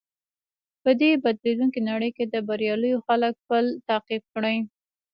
[0.83, 4.57] په دې بدليدونکې نړۍ کې د برياليو خلکو پل تعقيب کړئ.